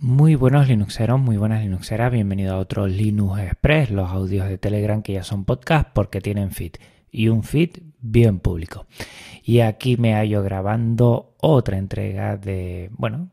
[0.00, 5.02] Muy buenos Linuxeros, muy buenas Linuxeras, bienvenido a otro Linux Express, los audios de Telegram
[5.02, 6.74] que ya son podcast porque tienen feed
[7.10, 8.86] y un feed bien público.
[9.42, 13.30] Y aquí me hallo grabando otra entrega de, bueno,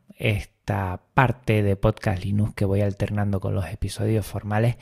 [0.66, 4.74] esta parte de podcast Linux que voy alternando con los episodios formales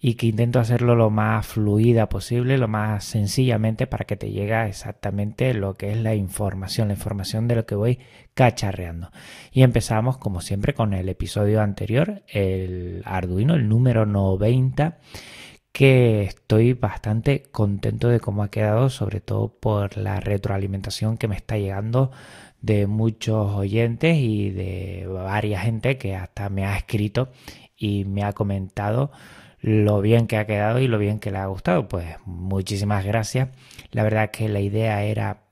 [0.00, 4.66] y que intento hacerlo lo más fluida posible, lo más sencillamente para que te llegue
[4.66, 7.98] exactamente lo que es la información, la información de lo que voy
[8.32, 9.10] cacharreando.
[9.52, 14.96] Y empezamos como siempre con el episodio anterior, el Arduino, el número 90
[15.76, 21.36] que estoy bastante contento de cómo ha quedado, sobre todo por la retroalimentación que me
[21.36, 22.12] está llegando
[22.66, 27.30] de muchos oyentes y de varias gente que hasta me ha escrito
[27.76, 29.12] y me ha comentado
[29.60, 31.86] lo bien que ha quedado y lo bien que le ha gustado.
[31.86, 33.50] Pues muchísimas gracias.
[33.92, 35.42] La verdad que la idea era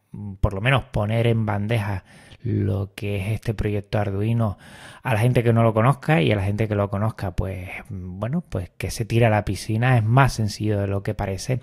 [0.40, 2.04] por lo menos poner en bandeja
[2.45, 4.59] lo que es este proyecto Arduino
[5.02, 7.69] a la gente que no lo conozca y a la gente que lo conozca, pues
[7.89, 11.60] bueno, pues que se tira a la piscina es más sencillo de lo que parece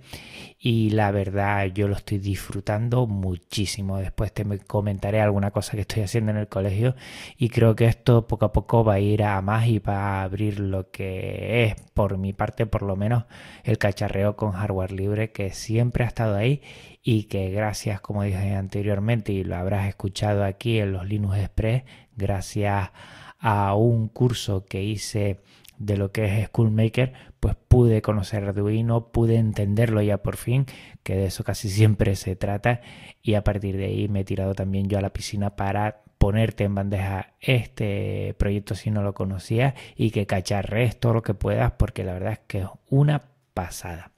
[0.59, 3.97] y la verdad yo lo estoy disfrutando muchísimo.
[3.97, 6.95] Después te comentaré alguna cosa que estoy haciendo en el colegio
[7.38, 10.23] y creo que esto poco a poco va a ir a más y va a
[10.23, 13.25] abrir lo que es por mi parte por lo menos
[13.64, 16.61] el cacharreo con hardware libre que siempre ha estado ahí
[17.03, 21.83] y que gracias como dije anteriormente y lo habrás escuchado aquí en los Linux Express
[22.16, 22.91] gracias
[23.39, 25.39] a un curso que hice
[25.80, 30.67] de lo que es Schoolmaker, pues pude conocer Arduino, pude entenderlo ya por fin,
[31.02, 32.81] que de eso casi siempre se trata,
[33.23, 36.65] y a partir de ahí me he tirado también yo a la piscina para ponerte
[36.65, 41.71] en bandeja este proyecto si no lo conocías y que cacharres todo lo que puedas
[41.71, 43.23] porque la verdad es que es una
[43.55, 44.11] pasada.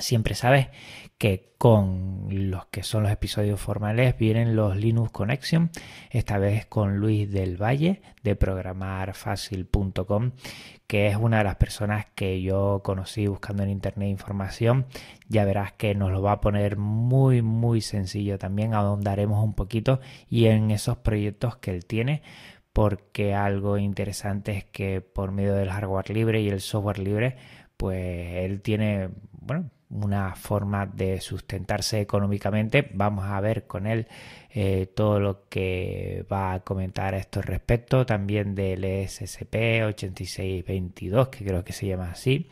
[0.00, 0.68] Siempre sabes
[1.18, 5.70] que con los que son los episodios formales vienen los Linux Connection,
[6.10, 10.32] esta vez con Luis del Valle de programarfacil.com,
[10.86, 14.86] que es una de las personas que yo conocí buscando en internet información.
[15.28, 20.00] Ya verás que nos lo va a poner muy muy sencillo también, ahondaremos un poquito
[20.28, 22.22] y en esos proyectos que él tiene
[22.72, 27.36] porque algo interesante es que por medio del hardware libre y el software libre,
[27.76, 32.88] pues él tiene, bueno, una forma de sustentarse económicamente.
[32.94, 34.06] Vamos a ver con él
[34.52, 38.06] eh, todo lo que va a comentar a esto respecto.
[38.06, 42.48] También del SSP 8622, que creo que se llama así,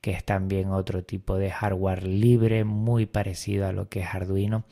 [0.00, 4.64] que es también otro tipo de hardware libre muy parecido a lo que es Arduino.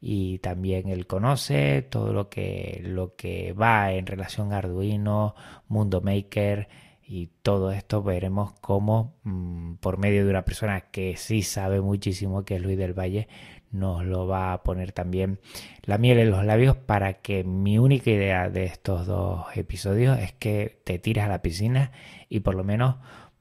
[0.00, 5.34] Y también él conoce todo lo que, lo que va en relación a Arduino,
[5.68, 6.68] Mundo Maker,
[7.08, 12.44] y todo esto veremos cómo mm, por medio de una persona que sí sabe muchísimo,
[12.44, 13.28] que es Luis del Valle,
[13.70, 15.38] nos lo va a poner también
[15.82, 20.32] la miel en los labios para que mi única idea de estos dos episodios es
[20.32, 21.92] que te tiras a la piscina
[22.28, 22.96] y por lo menos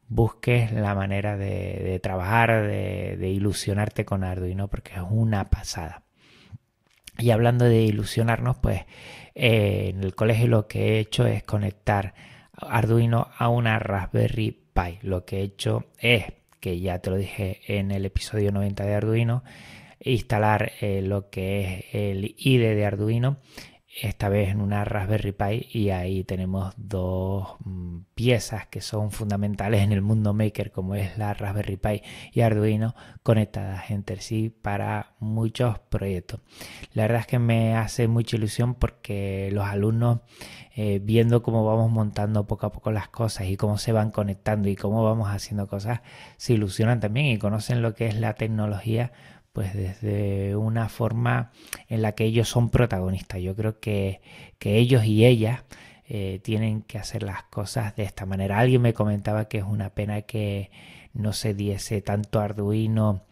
[0.08, 6.04] busques la manera de, trabajar, de, ilusionarte con Arduino, porque es una pasada.
[7.18, 8.82] Y hablando de ilusionarnos, pues
[9.34, 12.14] eh, en el colegio lo que he hecho es conectar
[12.58, 15.00] Arduino a una Raspberry Pi.
[15.02, 16.26] Lo que he hecho es,
[16.60, 19.44] que ya te lo dije en el episodio 90 de Arduino,
[20.00, 23.38] instalar eh, lo que es el IDE de Arduino
[24.02, 29.82] esta vez en una Raspberry Pi y ahí tenemos dos mm, piezas que son fundamentales
[29.82, 32.02] en el mundo maker como es la Raspberry Pi
[32.34, 36.42] y Arduino conectadas entre sí para muchos proyectos.
[36.94, 40.20] La verdad es que me hace mucha ilusión porque los alumnos
[40.76, 44.68] eh, viendo cómo vamos montando poco a poco las cosas y cómo se van conectando
[44.68, 46.02] y cómo vamos haciendo cosas
[46.36, 49.14] se ilusionan también y conocen lo que es la tecnología
[49.56, 51.54] pues desde una forma
[51.88, 53.42] en la que ellos son protagonistas.
[53.42, 54.20] Yo creo que,
[54.60, 55.64] ellos y ellas
[56.10, 58.60] eh, tienen que hacer las cosas de esta manera.
[58.60, 60.72] Alguien me comentaba que es una pena que
[61.14, 63.24] no se diese tanto Arduino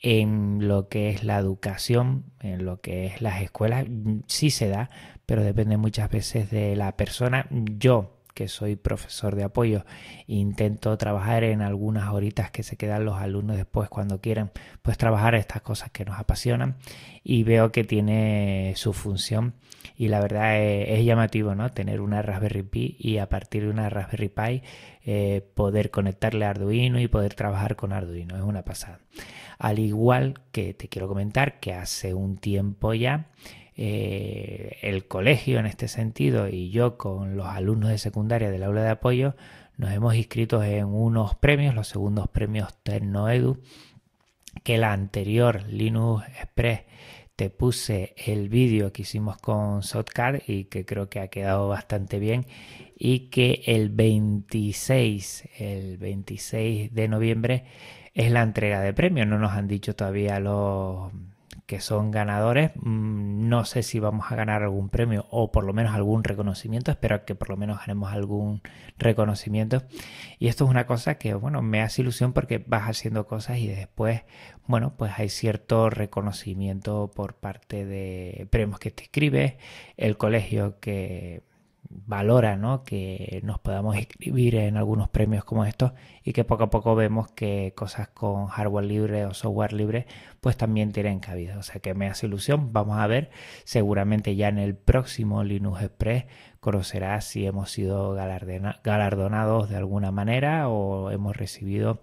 [0.00, 3.86] en lo que es la educación, en lo que es las escuelas.
[4.26, 4.90] Sí se da,
[5.24, 7.46] pero depende muchas veces de la persona.
[7.50, 9.84] Yo que soy profesor de apoyo,
[10.26, 14.50] intento trabajar en algunas horitas que se quedan los alumnos después cuando quieren,
[14.80, 16.76] pues trabajar estas cosas que nos apasionan
[17.22, 19.52] y veo que tiene su función
[19.94, 21.68] y la verdad es, llamativo, ¿no?
[21.68, 24.62] Tener una Raspberry Pi y a partir de una Raspberry Pi
[25.04, 29.00] eh, poder conectarle a Arduino y poder trabajar con Arduino, es una pasada.
[29.58, 33.26] Al igual que te quiero comentar que hace un tiempo ya
[33.82, 38.82] eh, el colegio en este sentido y yo con los alumnos de secundaria del aula
[38.82, 39.36] de apoyo
[39.78, 43.62] nos hemos inscrito en unos premios, los segundos premios TecnoEdu,
[44.64, 46.82] que la anterior Linux Express
[47.36, 52.18] te puse el vídeo que hicimos con Shotcard y que creo que ha quedado bastante
[52.18, 52.44] bien
[52.98, 57.64] y que el 26, el 26 de noviembre
[58.12, 59.26] es la entrega de premios.
[59.26, 61.10] No nos han dicho todavía los
[61.70, 62.72] que son ganadores.
[62.74, 66.90] Mm, no sé si vamos a ganar algún premio o por lo menos algún reconocimiento.
[66.90, 68.60] Espero que por lo menos ganemos algún
[68.98, 69.84] reconocimiento.
[70.40, 73.68] Y esto es una cosa que, bueno, me hace ilusión porque vas haciendo cosas y
[73.68, 74.22] después,
[74.66, 79.54] bueno, pues hay cierto reconocimiento por parte de premios que te escribes,
[79.96, 81.44] el colegio que
[81.90, 82.84] valora ¿no?
[82.84, 85.92] que nos podamos inscribir en algunos premios como estos
[86.22, 90.06] y que poco a poco vemos que cosas con hardware libre o software libre
[90.40, 91.58] pues también tienen cabida.
[91.58, 92.72] O sea que me hace ilusión.
[92.72, 93.30] Vamos a ver,
[93.64, 96.26] seguramente ya en el próximo Linux Express
[96.60, 102.00] conocerá si hemos sido galardonados de alguna manera o hemos recibido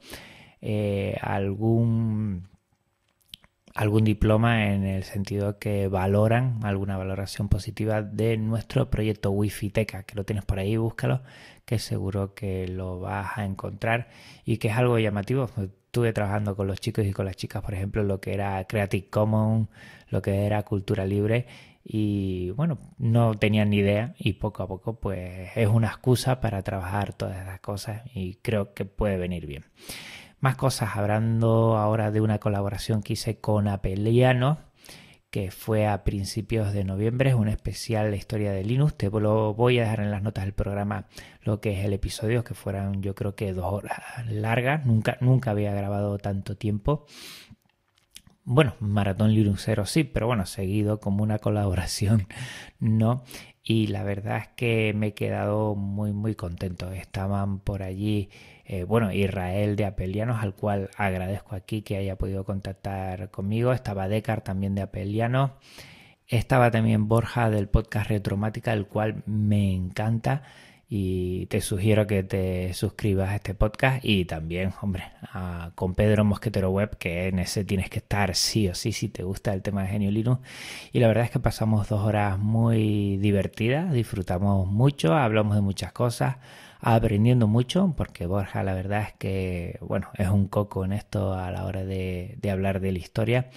[0.62, 2.50] eh, algún
[3.77, 10.03] algún diploma en el sentido que valoran alguna valoración positiva de nuestro proyecto Wi-Fi Teca,
[10.03, 11.21] que lo tienes por ahí, búscalo,
[11.63, 14.07] que seguro que lo vas a encontrar
[14.45, 15.47] y que es algo llamativo.
[15.57, 19.09] Estuve trabajando con los chicos y con las chicas, por ejemplo, lo que era Creative
[19.09, 19.69] Commons,
[20.09, 21.45] lo que era cultura libre
[21.83, 26.63] y bueno, no tenían ni idea y poco a poco pues es una excusa para
[26.63, 29.65] trabajar todas esas cosas y creo que puede venir bien.
[30.39, 34.60] Más cosas, hablando ahora de una colaboración que hice con Apeliano,
[35.31, 38.95] que fue a principios de noviembre, es un especial de historia de Linux.
[38.95, 41.07] Te lo voy a dejar en las notas del programa
[41.42, 44.86] lo que es el episodio, que fueron yo creo que dos horas largas.
[44.86, 47.06] Nunca, nunca había grabado tanto tiempo.
[48.44, 52.28] Bueno, Maratón Linuxero sí, pero bueno, seguido como una colaboración,
[52.80, 53.24] ¿no?
[53.62, 56.92] Y la verdad es que me he quedado muy, muy contento.
[56.94, 58.30] Estaban por allí
[58.69, 63.72] eh, bueno, Israel de Apelianos, al cual agradezco aquí que haya podido contactar conmigo.
[63.72, 65.52] Estaba Decar también de Apelianos.
[66.28, 70.44] Estaba también Borja del podcast Retromática, el cual me encanta
[70.90, 75.06] y te sugiero que te suscribas a este podcast y también, hombre,
[75.75, 79.24] con Pedro Mosquetero Web, que en ese tienes que estar sí o sí si te
[79.24, 80.42] gusta el tema de Genio Linux.
[80.92, 85.94] Y la verdad es que pasamos dos horas muy divertidas, disfrutamos mucho, hablamos de muchas
[85.94, 86.36] cosas
[86.79, 91.51] aprendiendo mucho, porque Borja la verdad es que, bueno, es un coco en esto a
[91.51, 93.50] la hora de, hablar de la historia.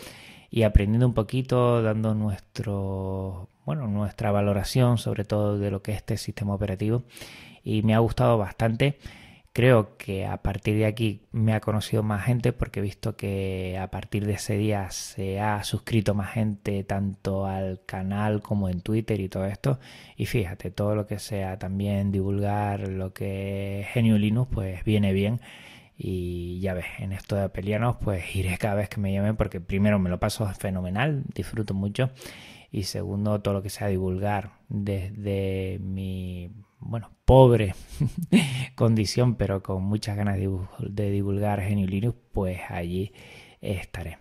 [0.50, 5.98] Y aprendiendo un poquito, dando nuestro, bueno, nuestra valoración sobre todo de lo que es
[5.98, 7.04] este sistema operativo.
[7.62, 8.98] Y me ha gustado bastante
[9.52, 13.76] Creo que a partir de aquí me ha conocido más gente porque he visto que
[13.78, 18.80] a partir de ese día se ha suscrito más gente tanto al canal como en
[18.80, 19.80] Twitter y todo esto.
[20.16, 25.12] Y fíjate, todo lo que sea también divulgar lo que es Genio Linux, pues viene
[25.12, 25.40] bien.
[25.96, 29.60] Y ya ves, en esto de Apelianos, pues iré cada vez que me llamen porque
[29.60, 32.10] primero me lo paso fenomenal, disfruto mucho.
[32.70, 36.50] Y segundo, todo lo que sea divulgar desde mi
[36.80, 37.74] bueno, pobre
[38.74, 43.12] condición, pero con muchas ganas de, divulgar Genio Linux, pues allí
[43.60, 44.18] estaré.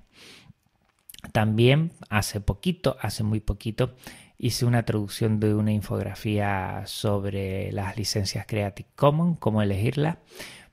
[1.31, 3.95] También hace poquito, hace muy poquito,
[4.37, 10.17] hice una traducción de una infografía sobre las licencias Creative Commons, cómo elegirlas,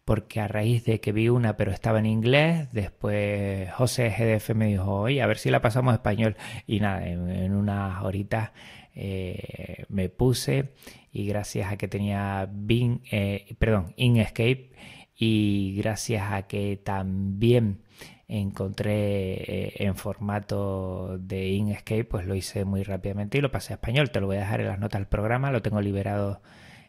[0.05, 4.67] porque a raíz de que vi una pero estaba en inglés, después José GDF me
[4.67, 6.37] dijo, oye, a ver si la pasamos a español.
[6.67, 8.53] Y nada, en, unas horitas
[8.95, 10.73] eh, me puse
[11.17, 14.71] y gracias a que tenía Bing, eh, perdón, Inkscape
[15.17, 17.81] y gracias a que también
[18.29, 23.77] encontré eh, en formato de Inkscape, pues lo hice muy rápidamente y lo pasé a
[23.77, 24.11] español.
[24.11, 26.43] Te lo voy a dejar en las notas del programa, lo tengo liberado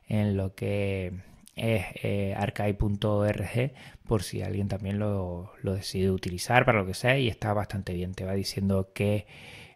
[0.10, 1.14] en lo que
[1.56, 3.72] es eh, archive.org
[4.06, 7.94] por si alguien también lo, lo decide utilizar para lo que sea y está bastante
[7.94, 8.14] bien.
[8.14, 9.26] Te va diciendo que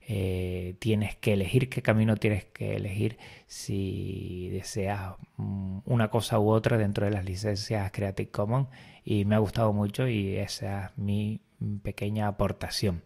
[0.08, 3.18] eh, tienes que elegir qué camino tienes que elegir
[3.48, 8.68] si deseas mm, una cosa u otra dentro de las licencias Creative Commons
[9.06, 11.42] y me ha gustado mucho y esa es mi
[11.84, 13.04] pequeña aportación.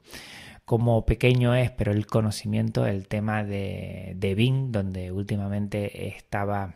[0.65, 6.75] Como pequeño es, pero el conocimiento del tema de, de Bing, donde últimamente estaba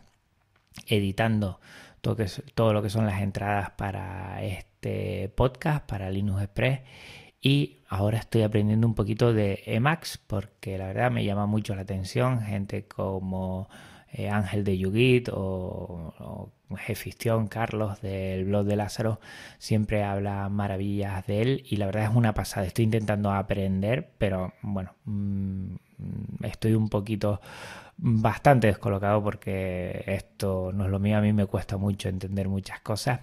[0.86, 1.60] editando
[2.00, 6.80] todo, lo que son las entradas para este podcast, para Linux Express,
[7.40, 11.82] y ahora estoy aprendiendo un poquito de Emacs porque la verdad me llama mucho la
[11.82, 12.40] atención.
[12.42, 13.68] Gente como
[14.12, 16.52] eh, Ángel de Yugit o, o
[17.48, 19.20] Carlos del blog de Lázaro
[19.58, 22.66] siempre habla maravillas de él y la verdad es una pasada.
[22.66, 25.74] Estoy intentando aprender, pero bueno, mm,
[26.42, 27.40] estoy un poquito
[27.96, 32.80] bastante descolocado porque esto no es lo mío, a mí me cuesta mucho entender muchas
[32.80, 33.20] cosas.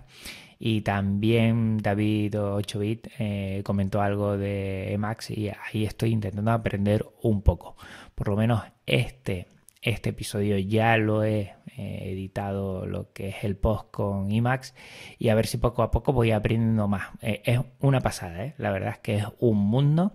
[0.60, 7.42] Y también David 8bit eh, comentó algo de Emacs y ahí estoy intentando aprender un
[7.44, 7.76] poco.
[8.16, 9.48] Por lo menos este
[9.90, 14.74] este episodio ya lo he eh, editado lo que es el post con IMAX
[15.18, 17.08] y a ver si poco a poco voy aprendiendo más.
[17.22, 18.54] Eh, es una pasada, ¿eh?
[18.58, 20.14] la verdad es que es un mundo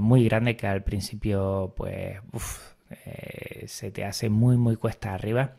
[0.00, 2.18] muy grande que al principio pues
[3.66, 5.54] se te hace muy muy cuesta arriba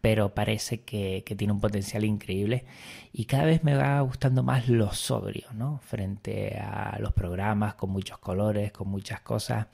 [0.00, 2.64] pero parece que, que, tiene un potencial increíble
[3.12, 5.80] y cada vez me va gustando más lo sobrio, ¿no?
[5.82, 9.66] Frente a los programas con muchos colores, con muchas cosas,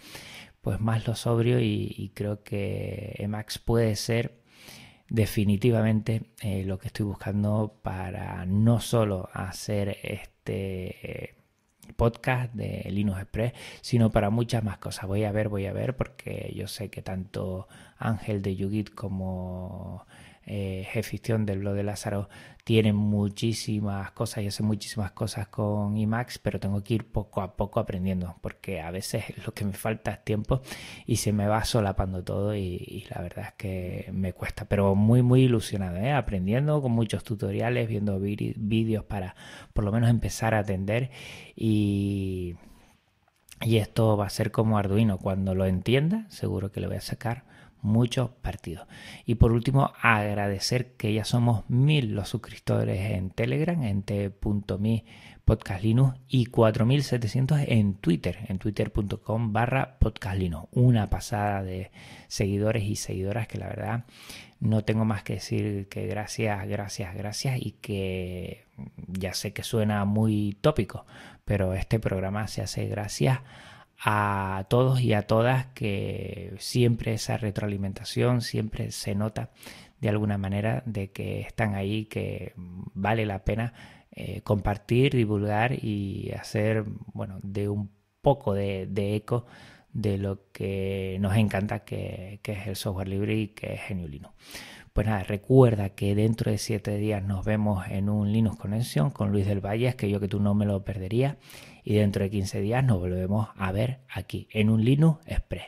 [0.67, 4.43] pues más lo sobrio y, creo que Emacs puede ser
[5.09, 11.37] definitivamente eh, lo que estoy buscando para no solo hacer este
[11.95, 15.07] podcast de Linux Express, sino para muchas más cosas.
[15.07, 20.05] Voy a ver, voy a ver, porque yo sé que tanto Ángel de Yugit como
[20.47, 20.87] eh,
[21.41, 22.29] del blog de Lázaro
[22.65, 27.57] tiene muchísimas cosas y hace muchísimas cosas con IMAX, pero tengo que ir poco a
[27.57, 30.63] poco aprendiendo porque a veces lo que me falta es tiempo
[31.07, 35.23] y se me va solapando todo y, la verdad es que me cuesta, pero muy
[35.23, 36.13] muy ilusionado, ¿eh?
[36.13, 39.35] aprendiendo con muchos tutoriales, viendo vídeos para
[39.73, 41.11] por lo menos empezar a atender
[41.55, 42.57] y...
[43.63, 45.19] Y esto va a ser como Arduino.
[45.19, 47.45] Cuando lo entienda, seguro que le voy a sacar
[47.83, 48.87] muchos partidos.
[49.25, 55.05] Y por último, agradecer que ya somos mil los suscriptores en Telegram, en t.me
[55.45, 60.41] podcast Linux y 4700 en Twitter, en twitter.com barra podcast.
[60.73, 61.93] Una pasada de
[62.27, 64.05] seguidores y seguidoras que la verdad
[64.61, 68.65] no tengo más que decir que gracias, gracias, gracias y que
[69.09, 71.07] ya sé que suena muy tópico,
[71.45, 73.41] pero este programa se hace gracias
[73.99, 79.51] a todos y a todas que siempre esa retroalimentación, siempre se nota
[80.01, 83.73] de alguna manera de que están ahí, que vale la pena
[84.11, 87.91] eh, compartir, divulgar y hacer, bueno, de un
[88.23, 89.47] poco de, eco
[89.97, 94.35] de lo que nos encanta que, es el software libre y que es Genio Linux.
[94.93, 99.33] Pues nada, recuerda que dentro de siete días nos vemos en un Linux Conexión con
[99.33, 101.39] Luis del Valle, que yo que tú no me lo perdería.
[101.83, 105.67] Y dentro de 15 días nos volvemos a ver aquí en un Linux Express.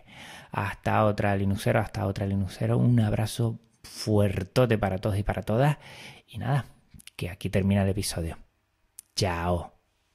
[0.50, 2.76] Hasta otra Linuxero, hasta otra Linuxero.
[2.76, 5.78] Un abrazo fuertote para todos y para todas.
[6.26, 6.66] Y nada,
[7.16, 8.38] que aquí termina el episodio.
[9.14, 9.77] Chao.